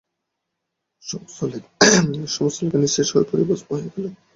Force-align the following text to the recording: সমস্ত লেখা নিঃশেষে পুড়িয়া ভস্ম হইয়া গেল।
সমস্ত 1.05 1.39
লেখা 2.61 2.79
নিঃশেষে 2.79 3.15
পুড়িয়া 3.29 3.47
ভস্ম 3.49 3.67
হইয়া 3.71 3.89
গেল। 3.93 4.05